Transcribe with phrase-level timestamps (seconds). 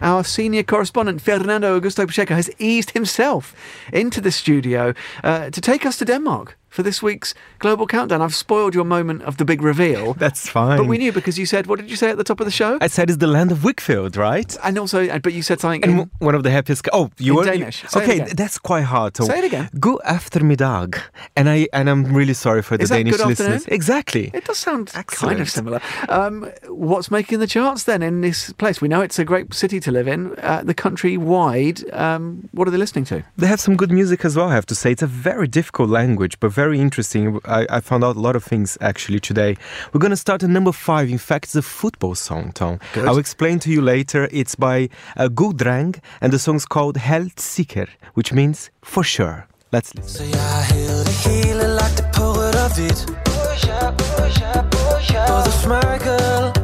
[0.00, 3.54] our senior correspondent Fernando Augusto Pacheco has eased himself
[3.92, 8.20] into the studio uh, to take us to Denmark for this week's Global Countdown.
[8.20, 10.12] I've spoiled your moment of the big reveal.
[10.26, 10.76] That's fine.
[10.76, 12.52] But we knew because you said, what did you say at the top of the
[12.52, 12.76] show?
[12.82, 14.54] I said it's the land of Wickfield, right?
[14.62, 16.86] And also, but you said something And in, one of the happiest.
[16.92, 17.82] Oh, you in were Danish.
[17.82, 19.14] It okay, that's quite hard.
[19.14, 19.70] To, Say it again.
[19.80, 21.00] God eftermiddag,
[21.34, 23.48] and I and I'm really sorry for the Is that Danish good listeners.
[23.62, 23.74] afternoon?
[23.74, 24.30] Exactly.
[24.34, 25.80] It does sound kind of similar.
[26.10, 28.82] Um, what's making the charts then in this place?
[28.82, 30.38] We know it's a great city to live in.
[30.40, 33.24] Uh, the country wide, um, what are they listening to?
[33.38, 34.92] They have some good music as well, I have to say.
[34.92, 37.40] It's a very difficult language, but very interesting.
[37.44, 39.56] I, I found out a lot of things actually today.
[39.92, 41.10] We're going to start at number five.
[41.10, 42.78] In fact, it's a football song, Tom.
[42.92, 43.06] Good.
[43.06, 44.28] I'll explain to you later.
[44.32, 49.46] It's by uh, Gudrang, and the song's called Helt Sikker, which means for sure.
[49.72, 50.08] Let's listen.
[50.08, 53.06] Så jeg havde det hele lagt det på rødt og hvidt
[55.16, 56.55] Både Schmeichel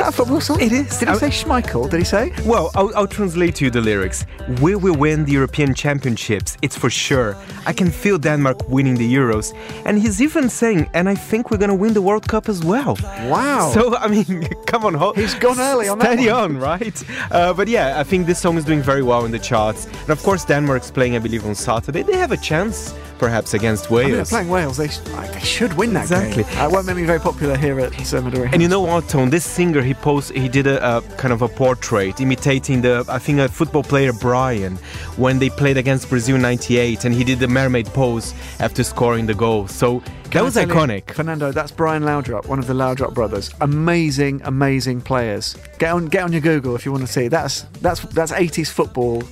[0.00, 0.60] that a football song?
[0.60, 0.98] It is.
[0.98, 1.88] Did he say Schmeichel?
[1.90, 2.32] Did he say?
[2.46, 4.24] Well, I'll, I'll translate to you the lyrics.
[4.60, 7.36] We will win the European Championships, it's for sure.
[7.66, 9.52] I can feel Denmark winning the Euros.
[9.86, 12.64] And he's even saying, and I think we're going to win the World Cup as
[12.64, 12.96] well.
[13.28, 13.70] Wow.
[13.74, 14.94] So, I mean, come on.
[14.94, 16.56] ho- He's gone early on that Steady one.
[16.56, 17.02] on, right?
[17.30, 19.86] Uh, but yeah, I think this song is doing very well in the charts.
[19.86, 22.02] And of course, Denmark's playing, I believe, on Saturday.
[22.02, 24.30] They have a chance, perhaps, against I mean, they're Wales.
[24.30, 24.76] playing Wales.
[24.76, 25.00] They, sh-
[25.34, 26.44] they should win that Exactly.
[26.44, 26.58] game.
[26.58, 28.50] Uh, it won't make me very popular here at Sir Midori.
[28.52, 29.30] And you know what, Tone?
[29.30, 33.18] This singer, he posed, he did a, a kind of a portrait imitating the, I
[33.18, 34.76] think, a football player Brian
[35.16, 39.26] when they played against Brazil in '98, and he did the mermaid pose after scoring
[39.26, 39.66] the goal.
[39.66, 41.10] So that was tell you, iconic.
[41.10, 43.50] Fernando, that's Brian Laudrup, one of the Laudrup brothers.
[43.60, 45.56] Amazing, amazing players.
[45.80, 47.26] Get on, get on your Google if you want to see.
[47.26, 49.24] That's that's that's 80s football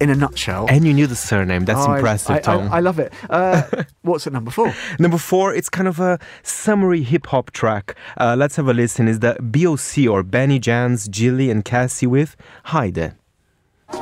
[0.00, 0.66] in a nutshell.
[0.68, 1.64] And you knew the surname.
[1.64, 2.68] That's Oh, impressive, I, I, Tom.
[2.72, 3.12] I love it.
[3.28, 3.62] Uh,
[4.02, 4.72] what's at number four?
[4.98, 7.94] Number four, it's kind of a summary hip hop track.
[8.16, 9.08] Uh, let's have a listen.
[9.08, 13.12] Is the BOC or Benny Jamz, Gilli, and Kesi with Heide.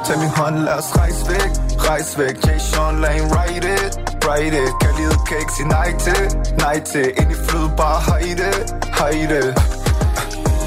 [0.05, 1.51] Tag min hånd, lad os rejse væk
[1.89, 3.27] Rejse væk, Jay Sean, lad hende
[3.75, 3.93] it
[4.25, 6.21] Write it, kan livet kan ikke sige nej til
[6.59, 8.51] Nej til, ind i flød, bare hejde
[8.99, 9.41] Hejde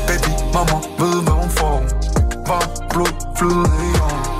[0.08, 1.78] Baby, mama, ved hvad hun får
[2.50, 4.31] Varmt blod, flyde i ovnen Bare sov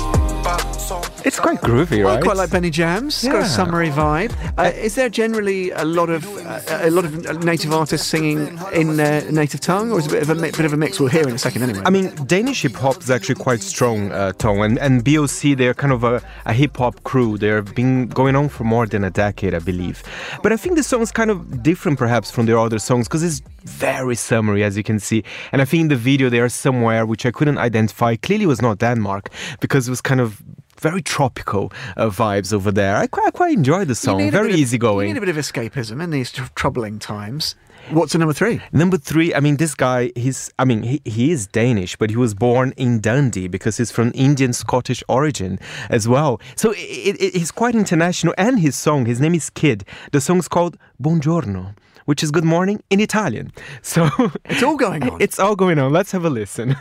[1.24, 2.24] It's quite groovy, Well, I right?
[2.24, 3.08] quite like Benny Jamz.
[3.24, 3.48] It's got a Yeah.
[3.48, 4.32] summery vibe.
[4.58, 8.40] Uh, is there generally a lot of uh, a lot of native artists singing
[8.74, 10.78] in their native tongue, or is it a bit of a mi- bit of a
[10.78, 11.00] mix?
[11.00, 11.82] We'll hear in a second anyway.
[11.86, 15.74] I mean, Danish hip hop is actually quite strong, uh, Tom, and, and BOC, they're
[15.76, 17.38] kind of a, a hip hop crew.
[17.38, 20.04] They've been going on for more than a decade, I believe.
[20.44, 23.24] But I think the song is kind of different, perhaps, from their other songs because
[23.24, 25.24] it's very summery, as you can see.
[25.52, 28.16] And I think in the video, they are somewhere which I couldn't identify.
[28.16, 29.30] Clearly, was not Denmark
[29.60, 30.42] because it was kind of
[30.82, 32.98] very tropical uh, vibes over there.
[32.98, 35.08] I quite, I quite enjoyed the song, very bit of- easygoing.
[35.08, 37.56] You need a bit of escapism in these tr- troubling times.
[37.90, 38.62] What's the number three?
[38.72, 42.16] Number three, I mean, this guy, he's, I mean, he, he is Danish, but he
[42.16, 45.58] was born in Dundee because he's from Indian Scottish origin
[45.90, 46.40] as well.
[46.56, 48.36] So it, it, he's quite international.
[48.38, 49.84] And his song, his name is Kidd.
[50.12, 51.76] The song's called Buongiorno,
[52.06, 53.52] which is good morning in Italian.
[53.82, 54.10] So
[54.46, 55.20] It's all going on.
[55.20, 55.92] it's all going on.
[55.92, 56.76] Let's have a listen.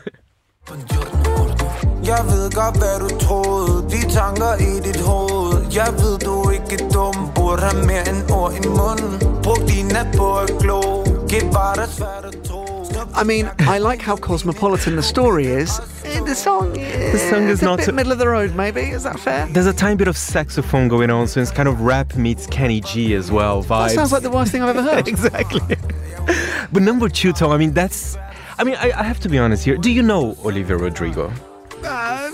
[2.13, 6.85] Jeg ved godt hvad du troede De tanker i dit hoved Jeg ved du ikke
[6.85, 9.13] er dum Burde have mere end ord i munden
[9.43, 10.81] Brug din nat på at glo
[11.29, 12.67] Giv bare dig svært at tro
[13.23, 13.45] I mean,
[13.77, 15.71] I like how cosmopolitan the story is.
[16.27, 16.75] The song,
[17.15, 18.51] the song is a not bit so- middle of the road.
[18.57, 19.47] Maybe is that fair?
[19.53, 22.81] There's a tiny bit of saxophone going on, so it's kind of rap meets Kenny
[22.81, 23.63] G as well.
[23.63, 23.89] Vibes.
[23.89, 25.09] That sounds like the worst thing I've ever heard.
[25.15, 25.61] exactly.
[26.73, 28.17] but number two, Tom, I mean, that's.
[28.59, 29.77] I mean, I, I have to be honest here.
[29.77, 31.33] Do you know Olivia Rodrigo?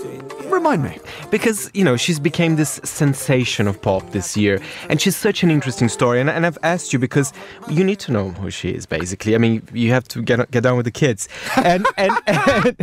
[0.05, 0.99] Uh, remind me.
[1.29, 4.61] Because, you know, she's became this sensation of pop this year.
[4.89, 6.19] And she's such an interesting story.
[6.19, 7.33] And, and I've asked you because
[7.69, 9.35] you need to know who she is, basically.
[9.35, 11.27] I mean, you have to get, get down with the kids.
[11.55, 12.75] And, and, and,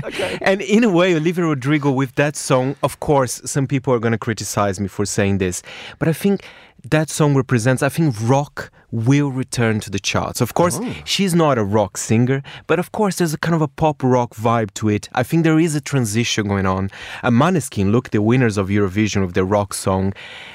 [0.43, 4.13] and in a way, Olivia Rodrigo with that song, of course, some people are going
[4.13, 5.63] to criticize me for saying this.
[5.99, 6.45] But I think
[6.91, 10.41] that song represents, I think rock will return to the charts.
[10.41, 10.95] Of course, oh.
[11.05, 14.35] she's not a rock singer, but of course, there's a kind of a pop rock
[14.35, 15.09] vibe to it.
[15.13, 16.91] I think there is a transition going on.
[17.23, 20.13] And Maneskin, look, the winners of Eurovision with their rock song.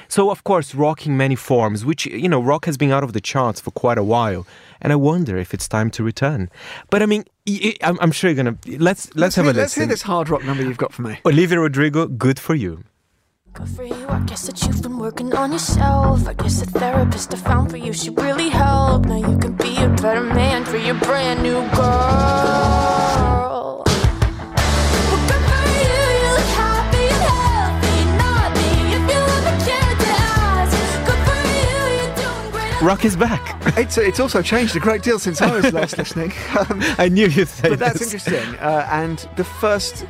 [0.08, 3.12] So, of course, rock in many forms, which, you know, rock has been out of
[3.12, 4.46] the charts for quite a while.
[4.80, 6.48] And I wonder if it's time to return.
[6.88, 7.24] But I mean,
[7.82, 9.60] I'm, sure you're gonna let's let's, have hear, a listen.
[9.60, 11.18] let's hear this hard rock number you've got for me.
[11.26, 12.84] Olivia Rodrigo, good for you.
[13.52, 16.26] Good for you, I guess that you've been working on yourself.
[16.26, 19.06] I guess the therapist I found for you, she really helped.
[19.08, 23.82] Now you can be a better man for your brand new girl.
[23.84, 27.98] Well, good for you, you look happy and healthy.
[28.22, 30.76] Not me, if you ever cared to ask.
[31.06, 32.82] Good for you, you're doing great.
[32.82, 33.56] Rock is back.
[33.76, 36.32] It's, it's also changed a great deal since I was last listening.
[36.58, 38.12] Um, I knew you'd say but that's this.
[38.14, 38.58] interesting.
[38.58, 40.04] Uh, and the first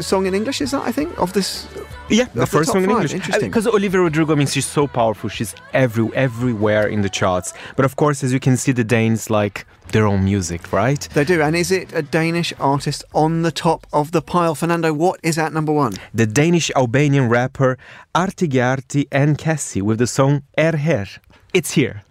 [0.00, 1.66] song in English is that I think of this.
[2.10, 3.14] Yeah, the the first top song in five, English.
[3.14, 3.50] interesting.
[3.50, 5.30] Because Olivia Rodrigo, I mean, she's so powerful.
[5.30, 7.52] She's every everywhere in the charts.
[7.76, 11.08] But of course, as you can see, the Danes like their own music, right?
[11.14, 11.40] They do.
[11.40, 14.54] And is it a Danish artist on the top of the pile?
[14.54, 15.94] Fernando, what is at number one?
[16.12, 17.78] The Danish Albanian rapper
[18.14, 21.06] Artigeardit and Kesi with the song Er Her.
[21.52, 22.02] It's here.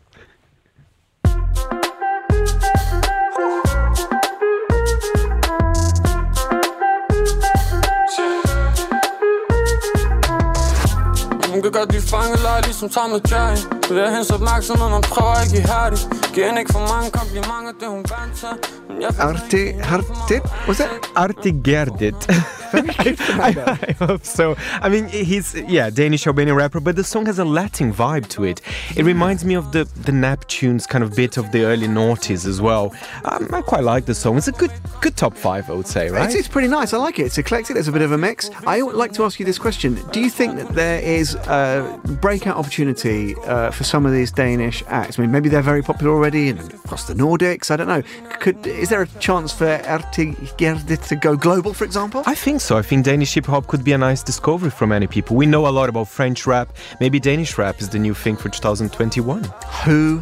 [11.74, 13.56] Hun kan godt lide fangelej, ligesom Tom og Jerry
[13.90, 17.84] Det er hendes opmærksomhed, man prøver ikke ihærdigt Giver hende ikke for mange komplimenter, det
[17.84, 18.48] er hun vant til
[18.88, 20.44] Men jeg Arti Hartip?
[20.68, 20.80] Was
[22.02, 22.63] it?
[22.76, 24.56] I, I hope so.
[24.82, 28.44] I mean, he's yeah Danish Albanian rapper, but the song has a Latin vibe to
[28.44, 28.62] it.
[28.96, 32.62] It reminds me of the the Neptunes kind of bit of the early noughties as
[32.62, 32.96] well.
[33.26, 34.38] Um, I quite like the song.
[34.38, 34.72] It's a good
[35.02, 36.26] good top five, I would say, right?
[36.26, 36.94] It's, it's pretty nice.
[36.94, 37.26] I like it.
[37.26, 37.76] It's eclectic.
[37.76, 38.50] There's a bit of a mix.
[38.66, 42.00] I would like to ask you this question: Do you think that there is a
[42.22, 45.20] breakout opportunity uh, for some of these Danish acts?
[45.20, 47.70] I mean, maybe they're very popular already and across the Nordics.
[47.70, 48.02] I don't know.
[48.40, 52.24] Could is there a chance for Erti Gerdit to go global, for example?
[52.26, 52.78] I think so.
[52.78, 55.36] I think Danish hip hop could be a nice discovery for many people.
[55.36, 56.76] We know a lot about French rap.
[57.00, 59.44] Maybe Danish rap is the new thing for 2021.
[59.86, 60.22] Who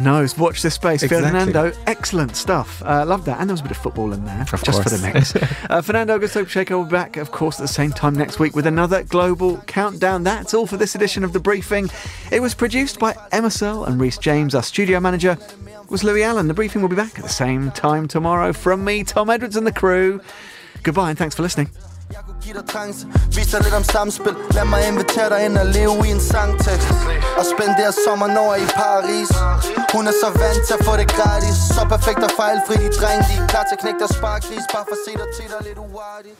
[0.00, 0.36] knows?
[0.38, 1.02] Watch this space.
[1.02, 1.28] Exactly.
[1.28, 2.82] Fernando, excellent stuff.
[2.84, 3.40] Uh, love that.
[3.40, 5.34] And there was a bit of football in there, Of just for the course.
[5.34, 5.50] mix.
[5.70, 8.66] uh, Fernando Pacheco will be back, of course, at the same time next week with
[8.66, 10.22] another global countdown.
[10.22, 11.90] That's all for this edition of The Briefing.
[12.30, 14.54] It was produced by Emma Searle and Reese James.
[14.54, 15.36] Our studio manager
[15.88, 16.48] was Louis Allen.
[16.48, 18.52] The Briefing will be back at the same time tomorrow.
[18.52, 20.20] From me, Tom Edwards, and the crew.
[20.84, 21.68] Goodbye and thanks for listening.
[22.12, 23.06] Jeg kunne give dig trance.
[23.36, 24.34] Vis dig lidt om samspil.
[24.56, 26.88] Lad mig invitere dig ind og leve i en sangtekst.
[27.38, 29.30] Og spendere sommeren over i Paris.
[29.94, 31.56] Hun er så vant til at få det gratis.
[31.74, 32.74] Så perfekt og fejlfri.
[32.84, 35.28] De dreng De er klar til at knække deres sparkris Bare for at se dig
[35.36, 36.36] til dig lidt uartigt.